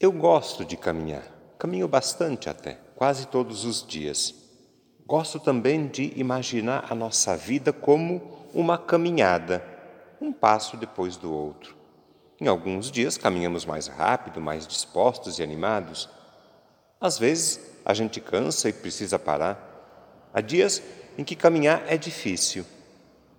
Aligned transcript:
Eu 0.00 0.10
gosto 0.10 0.64
de 0.64 0.78
caminhar, 0.78 1.24
caminho 1.58 1.86
bastante 1.86 2.48
até, 2.48 2.78
quase 2.96 3.26
todos 3.26 3.66
os 3.66 3.86
dias. 3.86 4.34
Gosto 5.06 5.38
também 5.38 5.88
de 5.88 6.14
imaginar 6.16 6.86
a 6.88 6.94
nossa 6.94 7.36
vida 7.36 7.70
como 7.70 8.46
uma 8.54 8.78
caminhada, 8.78 9.62
um 10.18 10.32
passo 10.32 10.78
depois 10.78 11.18
do 11.18 11.30
outro. 11.30 11.76
Em 12.40 12.48
alguns 12.48 12.90
dias 12.90 13.18
caminhamos 13.18 13.66
mais 13.66 13.88
rápido, 13.88 14.40
mais 14.40 14.66
dispostos 14.66 15.38
e 15.38 15.42
animados. 15.42 16.08
Às 16.98 17.18
vezes 17.18 17.60
a 17.84 17.92
gente 17.92 18.22
cansa 18.22 18.70
e 18.70 18.72
precisa 18.72 19.18
parar. 19.18 20.30
Há 20.32 20.40
dias 20.40 20.82
em 21.18 21.24
que 21.24 21.36
caminhar 21.36 21.82
é 21.86 21.98
difícil. 21.98 22.64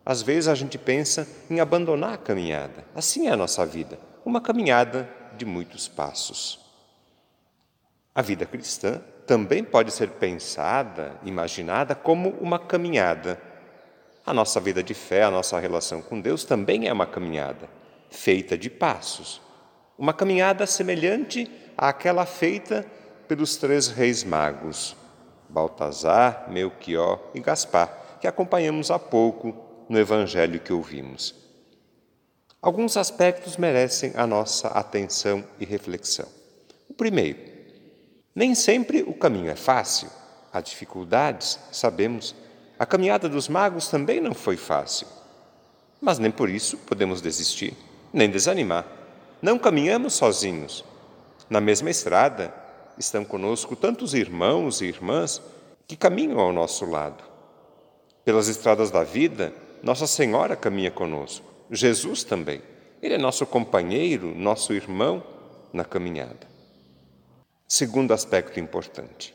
Às 0.05 0.21
vezes 0.21 0.47
a 0.47 0.53
gente 0.53 0.77
pensa 0.77 1.27
em 1.49 1.59
abandonar 1.59 2.13
a 2.13 2.17
caminhada. 2.19 2.85
Assim 2.93 3.25
é 3.29 3.31
a 3.31 3.37
nossa 3.37 3.65
vida, 3.65 3.97
uma 4.23 4.39
caminhada 4.39 5.20
de 5.41 5.45
muitos 5.45 5.87
passos. 5.87 6.59
A 8.13 8.21
vida 8.21 8.45
cristã 8.45 9.01
também 9.25 9.63
pode 9.63 9.91
ser 9.91 10.11
pensada, 10.11 11.19
imaginada 11.23 11.95
como 11.95 12.29
uma 12.39 12.59
caminhada. 12.59 13.41
A 14.23 14.35
nossa 14.35 14.59
vida 14.59 14.83
de 14.83 14.93
fé, 14.93 15.23
a 15.23 15.31
nossa 15.31 15.57
relação 15.57 15.99
com 15.99 16.21
Deus 16.21 16.43
também 16.43 16.87
é 16.87 16.93
uma 16.93 17.07
caminhada, 17.07 17.67
feita 18.11 18.55
de 18.55 18.69
passos. 18.69 19.41
Uma 19.97 20.13
caminhada 20.13 20.67
semelhante 20.67 21.49
àquela 21.75 22.27
feita 22.27 22.85
pelos 23.27 23.55
três 23.55 23.87
reis 23.87 24.23
magos, 24.23 24.95
Baltazar, 25.49 26.45
Melchior 26.51 27.19
e 27.33 27.39
Gaspar, 27.39 28.19
que 28.21 28.27
acompanhamos 28.27 28.91
há 28.91 28.99
pouco 28.99 29.55
no 29.89 29.97
evangelho 29.97 30.59
que 30.59 30.71
ouvimos. 30.71 31.33
Alguns 32.61 32.95
aspectos 32.95 33.57
merecem 33.57 34.13
a 34.15 34.27
nossa 34.27 34.67
atenção 34.67 35.43
e 35.59 35.65
reflexão. 35.65 36.27
O 36.87 36.93
primeiro, 36.93 37.39
nem 38.35 38.53
sempre 38.53 39.01
o 39.01 39.15
caminho 39.15 39.49
é 39.49 39.55
fácil. 39.55 40.07
Há 40.53 40.61
dificuldades, 40.61 41.57
sabemos. 41.71 42.35
A 42.77 42.85
caminhada 42.85 43.27
dos 43.27 43.47
magos 43.47 43.87
também 43.87 44.21
não 44.21 44.35
foi 44.35 44.57
fácil. 44.57 45.07
Mas 45.99 46.19
nem 46.19 46.29
por 46.29 46.51
isso 46.51 46.77
podemos 46.77 47.19
desistir, 47.19 47.75
nem 48.13 48.29
desanimar. 48.29 48.85
Não 49.41 49.57
caminhamos 49.57 50.13
sozinhos. 50.13 50.85
Na 51.49 51.59
mesma 51.59 51.89
estrada 51.89 52.53
estão 52.95 53.25
conosco 53.25 53.75
tantos 53.75 54.13
irmãos 54.13 54.81
e 54.81 54.85
irmãs 54.85 55.41
que 55.87 55.95
caminham 55.95 56.39
ao 56.39 56.53
nosso 56.53 56.85
lado. 56.85 57.23
Pelas 58.23 58.47
estradas 58.47 58.91
da 58.91 59.03
vida, 59.03 59.51
Nossa 59.81 60.05
Senhora 60.05 60.55
caminha 60.55 60.91
conosco. 60.91 61.50
Jesus 61.71 62.23
também. 62.25 62.61
Ele 63.01 63.13
é 63.13 63.17
nosso 63.17 63.45
companheiro, 63.45 64.35
nosso 64.35 64.73
irmão 64.73 65.23
na 65.71 65.85
caminhada. 65.85 66.51
Segundo 67.65 68.13
aspecto 68.13 68.59
importante. 68.59 69.33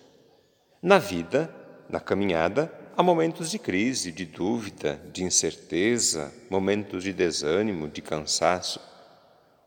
Na 0.83 0.99
vida, 0.99 1.53
na 1.89 1.99
caminhada, 1.99 2.71
há 2.95 3.03
momentos 3.03 3.51
de 3.51 3.59
crise, 3.59 4.13
de 4.13 4.27
dúvida, 4.27 5.01
de 5.11 5.25
incerteza, 5.25 6.31
momentos 6.51 7.03
de 7.03 7.13
desânimo, 7.15 7.89
de 7.89 8.03
cansaço. 8.03 8.81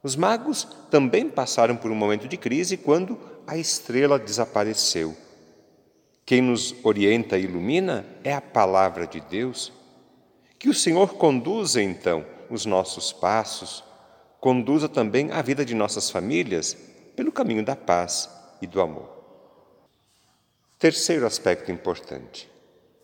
Os 0.03 0.15
magos 0.15 0.67
também 0.91 1.27
passaram 1.27 1.75
por 1.75 1.89
um 1.89 1.95
momento 1.95 2.27
de 2.27 2.37
crise 2.37 2.77
quando 2.77 3.19
a 3.47 3.57
estrela 3.57 4.19
desapareceu. 4.19 5.17
Quem 6.23 6.43
nos 6.43 6.75
orienta 6.83 7.35
e 7.39 7.45
ilumina 7.45 8.05
é 8.23 8.31
a 8.31 8.39
palavra 8.39 9.07
de 9.07 9.19
Deus. 9.19 9.73
Que 10.59 10.69
o 10.69 10.73
Senhor 10.73 11.15
conduza 11.15 11.81
então 11.81 12.23
os 12.49 12.65
nossos 12.65 13.11
passos, 13.11 13.83
conduza 14.39 14.87
também 14.87 15.31
a 15.31 15.41
vida 15.41 15.65
de 15.65 15.75
nossas 15.75 16.09
famílias 16.09 16.75
pelo 17.15 17.31
caminho 17.31 17.63
da 17.63 17.75
paz 17.75 18.29
e 18.61 18.67
do 18.67 18.81
amor. 18.81 19.09
Terceiro 20.77 21.25
aspecto 21.25 21.71
importante: 21.71 22.49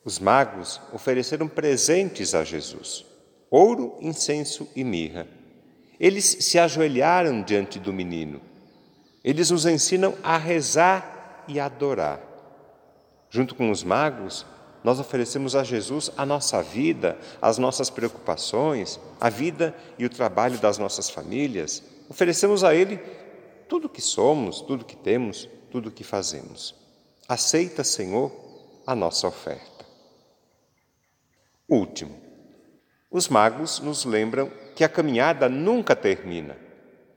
os 0.03 0.19
magos 0.19 0.79
ofereceram 0.93 1.47
presentes 1.47 2.33
a 2.33 2.43
Jesus: 2.43 3.05
ouro, 3.49 3.97
incenso 3.99 4.67
e 4.75 4.83
mirra. 4.83 5.27
Eles 5.99 6.25
se 6.25 6.59
ajoelharam 6.59 7.41
diante 7.41 7.79
do 7.79 7.93
menino. 7.93 8.41
Eles 9.23 9.49
nos 9.49 9.65
ensinam 9.65 10.13
a 10.21 10.37
rezar 10.37 11.43
e 11.47 11.59
adorar. 11.59 12.21
Junto 13.29 13.55
com 13.55 13.71
os 13.71 13.83
magos, 13.83 14.45
nós 14.85 14.99
oferecemos 14.99 15.55
a 15.55 15.63
Jesus 15.63 16.11
a 16.15 16.27
nossa 16.27 16.61
vida, 16.61 17.17
as 17.41 17.57
nossas 17.57 17.89
preocupações, 17.89 18.99
a 19.19 19.31
vida 19.31 19.75
e 19.97 20.05
o 20.05 20.09
trabalho 20.11 20.59
das 20.59 20.77
nossas 20.77 21.09
famílias. 21.09 21.81
Oferecemos 22.07 22.63
a 22.63 22.75
Ele 22.75 22.97
tudo 23.67 23.85
o 23.85 23.89
que 23.89 23.99
somos, 23.99 24.61
tudo 24.61 24.83
o 24.83 24.85
que 24.85 24.95
temos, 24.95 25.49
tudo 25.71 25.89
o 25.89 25.91
que 25.91 26.03
fazemos. 26.03 26.75
Aceita, 27.27 27.83
Senhor, 27.83 28.31
a 28.85 28.93
nossa 28.93 29.27
oferta. 29.27 29.87
Último, 31.67 32.15
os 33.09 33.27
magos 33.27 33.79
nos 33.79 34.05
lembram 34.05 34.51
que 34.75 34.83
a 34.83 34.89
caminhada 34.89 35.49
nunca 35.49 35.95
termina. 35.95 36.55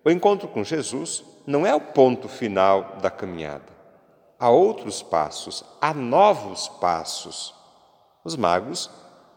O 0.02 0.10
encontro 0.10 0.48
com 0.48 0.64
Jesus 0.64 1.22
não 1.46 1.66
é 1.66 1.74
o 1.74 1.82
ponto 1.82 2.30
final 2.30 2.96
da 3.02 3.10
caminhada. 3.10 3.76
Há 4.38 4.48
outros 4.48 5.02
passos, 5.02 5.62
há 5.82 5.92
novos 5.92 6.66
passos 6.66 7.57
os 8.28 8.36
magos 8.36 8.90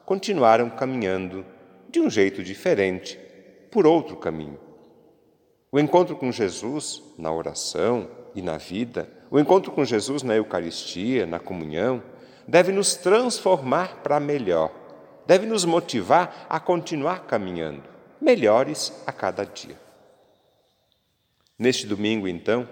continuaram 0.05 0.69
caminhando 0.69 1.45
de 1.89 2.01
um 2.01 2.09
jeito 2.09 2.43
diferente, 2.43 3.17
por 3.71 3.87
outro 3.87 4.17
caminho. 4.17 4.59
O 5.71 5.79
encontro 5.79 6.17
com 6.17 6.29
Jesus 6.29 7.01
na 7.17 7.31
oração 7.31 8.09
e 8.35 8.41
na 8.41 8.57
vida, 8.57 9.09
o 9.29 9.39
encontro 9.39 9.71
com 9.71 9.85
Jesus 9.85 10.23
na 10.23 10.35
Eucaristia, 10.35 11.25
na 11.25 11.39
comunhão, 11.39 12.03
deve 12.45 12.73
nos 12.73 12.95
transformar 12.95 14.01
para 14.03 14.19
melhor, 14.19 14.69
deve 15.25 15.45
nos 15.45 15.63
motivar 15.63 16.45
a 16.49 16.59
continuar 16.59 17.25
caminhando, 17.25 17.83
melhores 18.19 18.91
a 19.07 19.13
cada 19.13 19.45
dia. 19.45 19.79
Neste 21.57 21.87
domingo, 21.87 22.27
então, 22.27 22.67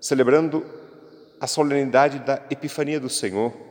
celebrando 0.00 0.64
a 1.40 1.48
solenidade 1.48 2.20
da 2.20 2.44
Epifania 2.48 3.00
do 3.00 3.08
Senhor, 3.08 3.67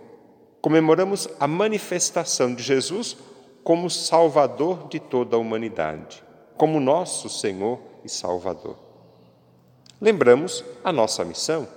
comemoramos 0.62 1.28
a 1.40 1.48
manifestação 1.48 2.54
de 2.54 2.64
Jesus 2.64 3.18
como 3.64 3.90
Salvador 3.90 4.88
de 4.88 5.00
toda 5.00 5.36
a 5.36 5.40
humanidade, 5.40 6.24
como 6.56 6.80
nosso 6.80 7.30
Senhor 7.30 7.80
e 8.04 8.10
Salvador. 8.10 8.78
Lembramos 10.00 10.64
a 10.84 10.92
nossa 10.92 11.26
missão, 11.26 11.68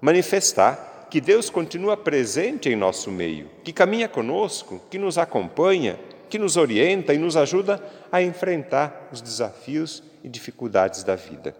manifestar 0.00 1.06
que 1.10 1.20
Deus 1.20 1.48
continua 1.48 1.96
presente 1.96 2.68
em 2.68 2.76
nosso 2.76 3.10
meio, 3.10 3.50
que 3.62 3.72
caminha 3.72 4.08
conosco, 4.08 4.80
que 4.90 4.98
nos 4.98 5.18
acompanha, 5.18 5.98
que 6.28 6.38
nos 6.38 6.56
orienta 6.56 7.12
e 7.12 7.18
nos 7.18 7.36
ajuda 7.36 7.82
a 8.10 8.22
enfrentar 8.22 9.08
os 9.12 9.20
desafios 9.20 10.02
e 10.24 10.28
dificuldades 10.28 11.04
da 11.04 11.14
vida. 11.14 11.54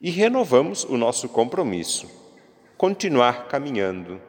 E 0.00 0.10
renovamos 0.10 0.84
o 0.84 0.96
nosso 0.96 1.28
compromisso, 1.28 2.10
continuar 2.76 3.48
caminhando 3.48 4.20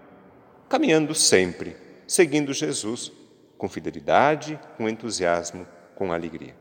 caminhando 0.75 1.15
sempre, 1.15 1.73
seguindo 2.05 2.51
Jesus 2.51 3.09
com 3.57 3.69
fidelidade, 3.69 4.59
com 4.75 4.89
entusiasmo, 4.89 5.65
com 5.95 6.11
alegria. 6.11 6.53